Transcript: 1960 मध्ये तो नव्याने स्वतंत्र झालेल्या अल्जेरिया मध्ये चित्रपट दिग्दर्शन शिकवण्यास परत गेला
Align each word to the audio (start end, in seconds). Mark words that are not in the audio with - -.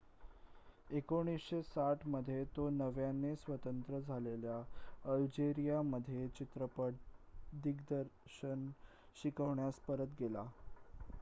1960 0.89 2.05
मध्ये 2.07 2.43
तो 2.55 2.69
नव्याने 2.71 3.35
स्वतंत्र 3.37 3.99
झालेल्या 3.99 4.57
अल्जेरिया 5.07 5.81
मध्ये 5.83 6.27
चित्रपट 6.35 6.93
दिग्दर्शन 7.63 8.67
शिकवण्यास 9.15 9.79
परत 9.87 10.19
गेला 10.19 10.45